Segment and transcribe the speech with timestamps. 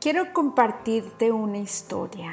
[0.00, 2.32] Quiero compartirte una historia.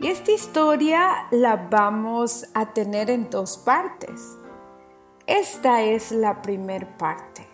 [0.00, 4.36] Y esta historia la vamos a tener en dos partes.
[5.26, 7.46] Esta es la primera parte.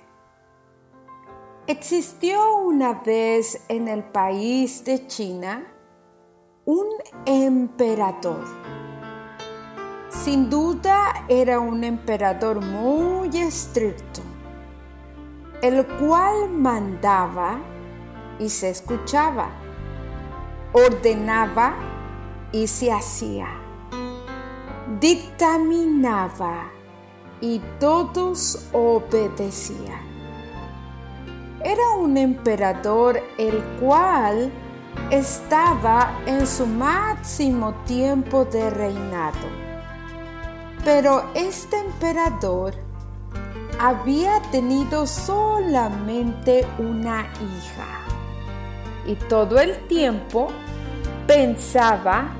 [1.67, 5.63] Existió una vez en el país de China
[6.65, 6.89] un
[7.27, 8.45] emperador.
[10.09, 14.23] Sin duda era un emperador muy estricto,
[15.63, 17.61] el cual mandaba
[18.41, 19.51] y se escuchaba,
[20.73, 21.75] ordenaba
[22.51, 23.49] y se hacía,
[24.99, 26.71] dictaminaba
[27.41, 30.11] y todos obedecían.
[31.63, 34.51] Era un emperador el cual
[35.11, 39.61] estaba en su máximo tiempo de reinado.
[40.83, 42.75] Pero este emperador
[43.79, 48.20] había tenido solamente una hija
[49.07, 50.49] y todo el tiempo
[51.27, 52.31] pensaba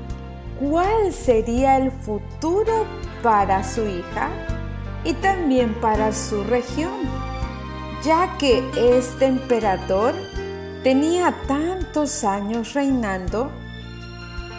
[0.59, 2.85] cuál sería el futuro
[3.23, 4.29] para su hija
[5.03, 6.91] y también para su región,
[8.03, 10.13] ya que este emperador
[10.83, 13.49] tenía tantos años reinando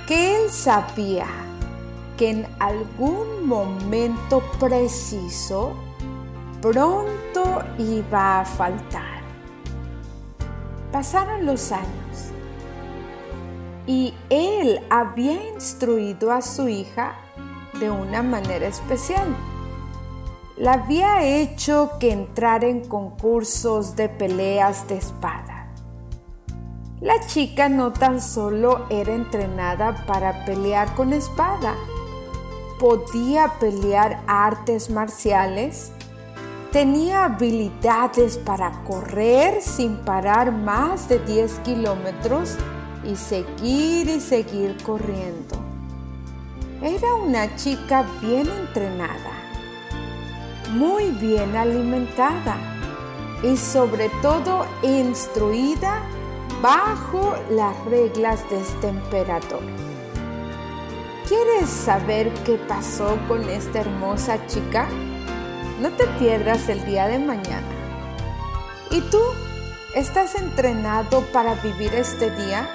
[0.06, 1.26] que él sabía
[2.16, 5.74] que en algún momento preciso
[6.60, 9.11] pronto iba a faltar.
[10.92, 12.32] Pasaron los años
[13.86, 17.14] y él había instruido a su hija
[17.80, 19.34] de una manera especial.
[20.56, 25.72] La había hecho que entrara en concursos de peleas de espada.
[27.00, 31.74] La chica no tan solo era entrenada para pelear con espada,
[32.78, 35.90] podía pelear artes marciales
[36.72, 42.56] Tenía habilidades para correr sin parar más de 10 kilómetros
[43.04, 45.54] y seguir y seguir corriendo.
[46.80, 49.32] Era una chica bien entrenada,
[50.70, 52.56] muy bien alimentada
[53.42, 56.00] y sobre todo instruida
[56.62, 59.62] bajo las reglas de este emperador.
[61.28, 64.88] ¿Quieres saber qué pasó con esta hermosa chica?
[65.82, 67.66] No te pierdas el día de mañana.
[68.92, 69.18] ¿Y tú?
[69.96, 72.68] ¿Estás entrenado para vivir este día?